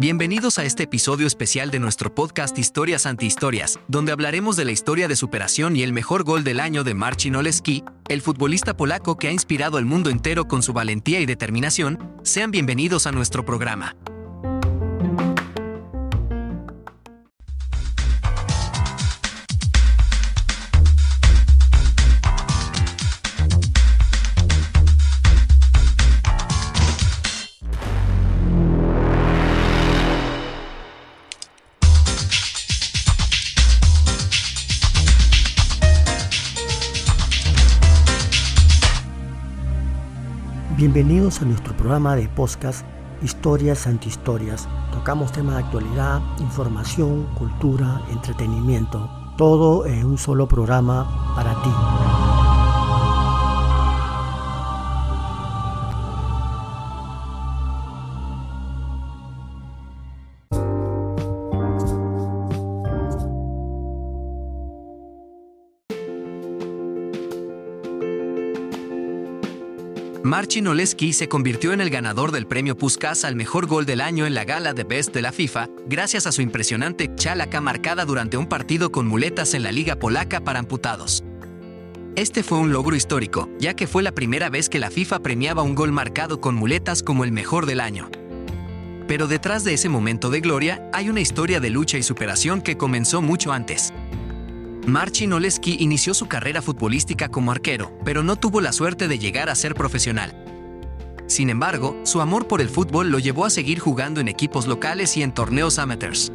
Bienvenidos 0.00 0.60
a 0.60 0.64
este 0.64 0.84
episodio 0.84 1.26
especial 1.26 1.72
de 1.72 1.80
nuestro 1.80 2.14
podcast 2.14 2.56
Historias 2.56 3.04
Antihistorias, 3.04 3.80
donde 3.88 4.12
hablaremos 4.12 4.54
de 4.54 4.64
la 4.64 4.70
historia 4.70 5.08
de 5.08 5.16
superación 5.16 5.74
y 5.74 5.82
el 5.82 5.92
mejor 5.92 6.22
gol 6.22 6.44
del 6.44 6.60
año 6.60 6.84
de 6.84 6.94
Marcin 6.94 7.34
Oleski, 7.34 7.82
el 8.08 8.22
futbolista 8.22 8.76
polaco 8.76 9.18
que 9.18 9.26
ha 9.26 9.32
inspirado 9.32 9.76
al 9.76 9.86
mundo 9.86 10.08
entero 10.08 10.46
con 10.46 10.62
su 10.62 10.72
valentía 10.72 11.18
y 11.18 11.26
determinación. 11.26 11.98
Sean 12.22 12.52
bienvenidos 12.52 13.08
a 13.08 13.10
nuestro 13.10 13.44
programa. 13.44 13.96
Bienvenidos 40.76 41.40
a 41.40 41.46
nuestro 41.46 41.74
programa 41.74 42.14
de 42.14 42.28
podcast 42.28 42.84
Historias 43.22 43.86
Antihistorias. 43.86 44.68
Tocamos 44.92 45.32
temas 45.32 45.56
de 45.56 45.62
actualidad, 45.64 46.20
información, 46.40 47.26
cultura, 47.38 48.02
entretenimiento, 48.10 49.10
todo 49.38 49.86
en 49.86 50.04
un 50.04 50.18
solo 50.18 50.46
programa 50.46 51.34
para 51.34 51.54
ti. 51.62 52.27
Marcin 70.28 70.68
Oleski 70.68 71.14
se 71.14 71.26
convirtió 71.26 71.72
en 71.72 71.80
el 71.80 71.88
ganador 71.88 72.32
del 72.32 72.46
premio 72.46 72.76
Puskás 72.76 73.24
al 73.24 73.34
mejor 73.34 73.64
gol 73.64 73.86
del 73.86 74.02
año 74.02 74.26
en 74.26 74.34
la 74.34 74.44
gala 74.44 74.74
de 74.74 74.84
Best 74.84 75.14
de 75.14 75.22
la 75.22 75.32
FIFA, 75.32 75.70
gracias 75.86 76.26
a 76.26 76.32
su 76.32 76.42
impresionante 76.42 77.10
chalaca 77.14 77.62
marcada 77.62 78.04
durante 78.04 78.36
un 78.36 78.46
partido 78.46 78.92
con 78.92 79.06
muletas 79.06 79.54
en 79.54 79.62
la 79.62 79.72
Liga 79.72 79.96
Polaca 79.96 80.42
para 80.42 80.58
amputados. 80.58 81.24
Este 82.14 82.42
fue 82.42 82.58
un 82.58 82.72
logro 82.72 82.94
histórico, 82.94 83.48
ya 83.58 83.72
que 83.72 83.86
fue 83.86 84.02
la 84.02 84.12
primera 84.12 84.50
vez 84.50 84.68
que 84.68 84.78
la 84.78 84.90
FIFA 84.90 85.20
premiaba 85.20 85.62
un 85.62 85.74
gol 85.74 85.92
marcado 85.92 86.42
con 86.42 86.56
muletas 86.56 87.02
como 87.02 87.24
el 87.24 87.32
mejor 87.32 87.64
del 87.64 87.80
año. 87.80 88.10
Pero 89.06 89.28
detrás 89.28 89.64
de 89.64 89.72
ese 89.72 89.88
momento 89.88 90.28
de 90.28 90.42
gloria 90.42 90.90
hay 90.92 91.08
una 91.08 91.22
historia 91.22 91.58
de 91.58 91.70
lucha 91.70 91.96
y 91.96 92.02
superación 92.02 92.60
que 92.60 92.76
comenzó 92.76 93.22
mucho 93.22 93.50
antes. 93.50 93.94
Marcin 94.88 95.34
Oleski 95.34 95.76
inició 95.80 96.14
su 96.14 96.28
carrera 96.28 96.62
futbolística 96.62 97.28
como 97.28 97.52
arquero, 97.52 97.92
pero 98.04 98.22
no 98.22 98.36
tuvo 98.36 98.62
la 98.62 98.72
suerte 98.72 99.06
de 99.06 99.18
llegar 99.18 99.50
a 99.50 99.54
ser 99.54 99.74
profesional. 99.74 100.34
Sin 101.26 101.50
embargo, 101.50 102.00
su 102.04 102.22
amor 102.22 102.48
por 102.48 102.62
el 102.62 102.70
fútbol 102.70 103.10
lo 103.10 103.18
llevó 103.18 103.44
a 103.44 103.50
seguir 103.50 103.80
jugando 103.80 104.18
en 104.20 104.28
equipos 104.28 104.66
locales 104.66 105.14
y 105.18 105.22
en 105.22 105.32
torneos 105.32 105.78
amateurs. 105.78 106.32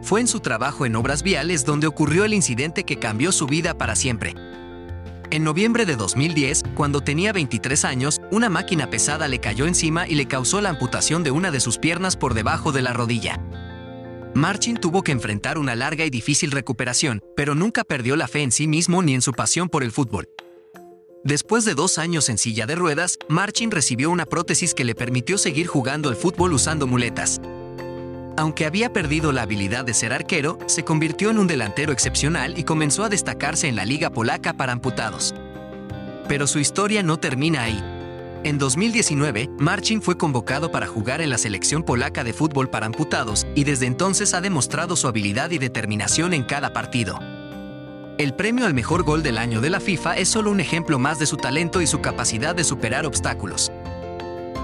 Fue 0.00 0.20
en 0.20 0.28
su 0.28 0.38
trabajo 0.38 0.86
en 0.86 0.94
obras 0.94 1.24
viales 1.24 1.64
donde 1.64 1.88
ocurrió 1.88 2.24
el 2.24 2.34
incidente 2.34 2.84
que 2.84 3.00
cambió 3.00 3.32
su 3.32 3.46
vida 3.46 3.76
para 3.76 3.96
siempre. 3.96 4.34
En 5.32 5.42
noviembre 5.42 5.86
de 5.86 5.96
2010, 5.96 6.62
cuando 6.76 7.00
tenía 7.00 7.32
23 7.32 7.84
años, 7.84 8.20
una 8.30 8.48
máquina 8.48 8.88
pesada 8.90 9.26
le 9.26 9.40
cayó 9.40 9.66
encima 9.66 10.06
y 10.06 10.14
le 10.14 10.28
causó 10.28 10.60
la 10.60 10.68
amputación 10.68 11.24
de 11.24 11.32
una 11.32 11.50
de 11.50 11.58
sus 11.58 11.78
piernas 11.78 12.16
por 12.16 12.34
debajo 12.34 12.70
de 12.70 12.82
la 12.82 12.92
rodilla. 12.92 13.40
Marcin 14.36 14.76
tuvo 14.76 15.02
que 15.02 15.12
enfrentar 15.12 15.56
una 15.56 15.74
larga 15.74 16.04
y 16.04 16.10
difícil 16.10 16.50
recuperación, 16.50 17.22
pero 17.34 17.54
nunca 17.54 17.84
perdió 17.84 18.16
la 18.16 18.28
fe 18.28 18.42
en 18.42 18.52
sí 18.52 18.68
mismo 18.68 19.02
ni 19.02 19.14
en 19.14 19.22
su 19.22 19.32
pasión 19.32 19.70
por 19.70 19.82
el 19.82 19.92
fútbol. 19.92 20.28
Después 21.24 21.64
de 21.64 21.74
dos 21.74 21.96
años 21.96 22.28
en 22.28 22.36
silla 22.36 22.66
de 22.66 22.74
ruedas, 22.74 23.18
Marcin 23.28 23.70
recibió 23.70 24.10
una 24.10 24.26
prótesis 24.26 24.74
que 24.74 24.84
le 24.84 24.94
permitió 24.94 25.38
seguir 25.38 25.66
jugando 25.66 26.10
al 26.10 26.16
fútbol 26.16 26.52
usando 26.52 26.86
muletas. 26.86 27.40
Aunque 28.36 28.66
había 28.66 28.92
perdido 28.92 29.32
la 29.32 29.40
habilidad 29.40 29.86
de 29.86 29.94
ser 29.94 30.12
arquero, 30.12 30.58
se 30.66 30.84
convirtió 30.84 31.30
en 31.30 31.38
un 31.38 31.46
delantero 31.46 31.92
excepcional 31.92 32.58
y 32.58 32.64
comenzó 32.64 33.04
a 33.04 33.08
destacarse 33.08 33.68
en 33.68 33.76
la 33.76 33.86
liga 33.86 34.10
polaca 34.10 34.52
para 34.52 34.72
amputados. 34.72 35.34
Pero 36.28 36.46
su 36.46 36.58
historia 36.58 37.02
no 37.02 37.16
termina 37.16 37.62
ahí. 37.62 37.95
En 38.46 38.58
2019, 38.58 39.50
Marcin 39.58 40.00
fue 40.00 40.16
convocado 40.16 40.70
para 40.70 40.86
jugar 40.86 41.20
en 41.20 41.30
la 41.30 41.36
selección 41.36 41.82
polaca 41.82 42.22
de 42.22 42.32
fútbol 42.32 42.70
para 42.70 42.86
amputados 42.86 43.44
y 43.56 43.64
desde 43.64 43.86
entonces 43.86 44.34
ha 44.34 44.40
demostrado 44.40 44.94
su 44.94 45.08
habilidad 45.08 45.50
y 45.50 45.58
determinación 45.58 46.32
en 46.32 46.44
cada 46.44 46.72
partido. 46.72 47.18
El 48.18 48.34
premio 48.34 48.64
al 48.64 48.72
mejor 48.72 49.02
gol 49.02 49.24
del 49.24 49.38
año 49.38 49.60
de 49.60 49.70
la 49.70 49.80
FIFA 49.80 50.18
es 50.18 50.28
solo 50.28 50.52
un 50.52 50.60
ejemplo 50.60 51.00
más 51.00 51.18
de 51.18 51.26
su 51.26 51.36
talento 51.38 51.82
y 51.82 51.88
su 51.88 52.00
capacidad 52.00 52.54
de 52.54 52.62
superar 52.62 53.04
obstáculos. 53.04 53.72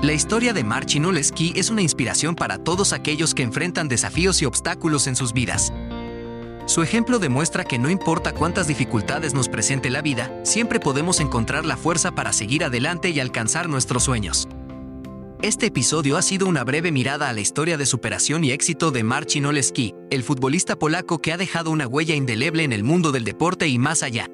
La 0.00 0.12
historia 0.12 0.52
de 0.52 0.62
Marcin 0.62 1.04
Oleski 1.04 1.52
es 1.56 1.68
una 1.68 1.82
inspiración 1.82 2.36
para 2.36 2.58
todos 2.58 2.92
aquellos 2.92 3.34
que 3.34 3.42
enfrentan 3.42 3.88
desafíos 3.88 4.42
y 4.42 4.44
obstáculos 4.44 5.08
en 5.08 5.16
sus 5.16 5.32
vidas. 5.32 5.72
Su 6.66 6.82
ejemplo 6.82 7.18
demuestra 7.18 7.64
que 7.64 7.78
no 7.78 7.90
importa 7.90 8.32
cuántas 8.32 8.68
dificultades 8.68 9.34
nos 9.34 9.48
presente 9.48 9.90
la 9.90 10.00
vida, 10.00 10.32
siempre 10.44 10.78
podemos 10.78 11.18
encontrar 11.18 11.64
la 11.64 11.76
fuerza 11.76 12.12
para 12.12 12.32
seguir 12.32 12.64
adelante 12.64 13.10
y 13.10 13.18
alcanzar 13.18 13.68
nuestros 13.68 14.04
sueños. 14.04 14.48
Este 15.42 15.66
episodio 15.66 16.16
ha 16.16 16.22
sido 16.22 16.46
una 16.46 16.62
breve 16.62 16.92
mirada 16.92 17.28
a 17.28 17.32
la 17.32 17.40
historia 17.40 17.76
de 17.76 17.84
superación 17.84 18.44
y 18.44 18.52
éxito 18.52 18.92
de 18.92 19.02
Marcin 19.02 19.44
Oleski, 19.44 19.92
el 20.10 20.22
futbolista 20.22 20.78
polaco 20.78 21.18
que 21.18 21.32
ha 21.32 21.36
dejado 21.36 21.72
una 21.72 21.88
huella 21.88 22.14
indeleble 22.14 22.62
en 22.62 22.72
el 22.72 22.84
mundo 22.84 23.10
del 23.10 23.24
deporte 23.24 23.66
y 23.66 23.76
más 23.76 24.04
allá. 24.04 24.30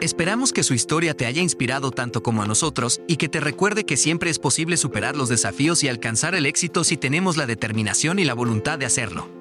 Esperamos 0.00 0.52
que 0.52 0.64
su 0.64 0.74
historia 0.74 1.14
te 1.14 1.24
haya 1.24 1.40
inspirado 1.40 1.92
tanto 1.92 2.20
como 2.20 2.42
a 2.42 2.46
nosotros 2.46 3.00
y 3.06 3.16
que 3.16 3.28
te 3.28 3.38
recuerde 3.38 3.86
que 3.86 3.96
siempre 3.96 4.28
es 4.30 4.40
posible 4.40 4.76
superar 4.76 5.16
los 5.16 5.28
desafíos 5.28 5.84
y 5.84 5.88
alcanzar 5.88 6.34
el 6.34 6.46
éxito 6.46 6.82
si 6.82 6.96
tenemos 6.96 7.36
la 7.36 7.46
determinación 7.46 8.18
y 8.18 8.24
la 8.24 8.34
voluntad 8.34 8.76
de 8.76 8.86
hacerlo. 8.86 9.37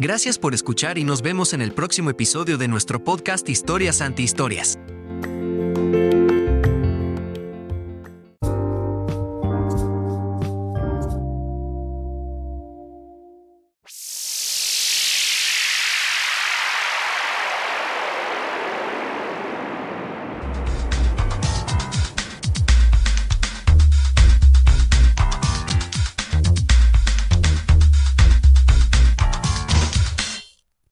Gracias 0.00 0.38
por 0.38 0.54
escuchar 0.54 0.96
y 0.96 1.04
nos 1.04 1.20
vemos 1.20 1.52
en 1.52 1.60
el 1.60 1.72
próximo 1.72 2.08
episodio 2.08 2.56
de 2.56 2.68
nuestro 2.68 3.04
podcast 3.04 3.46
Historias 3.50 4.00
Antihistorias. 4.00 4.78